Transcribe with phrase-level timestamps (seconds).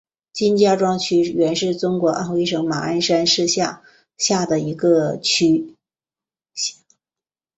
[0.33, 3.83] 金家庄区原是中国安徽省马鞍山市下
[4.17, 5.75] 辖的一个区。